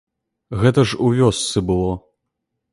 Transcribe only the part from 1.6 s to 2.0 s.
было.